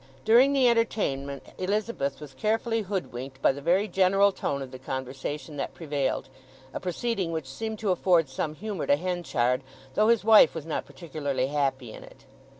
During 0.25 0.51
the 0.53 0.67
entertainment 0.67 1.45
Elizabeth 1.59 2.19
was 2.19 2.33
carefully 2.33 2.81
hoodwinked 2.81 3.39
by 3.39 3.51
the 3.51 3.61
very 3.61 3.87
general 3.87 4.31
tone 4.31 4.63
of 4.63 4.71
the 4.71 4.79
conversation 4.79 5.57
that 5.57 5.75
prevailed—a 5.75 6.79
proceeding 6.79 7.31
which 7.31 7.45
seemed 7.47 7.77
to 7.77 7.91
afford 7.91 8.27
some 8.27 8.55
humour 8.55 8.87
to 8.87 8.95
Henchard, 8.95 9.61
though 9.93 10.07
his 10.07 10.23
wife 10.23 10.55
was 10.55 10.65
not 10.65 10.87
particularly 10.87 11.49
happy 11.49 11.91
in 11.93 12.03
it. 12.03 12.25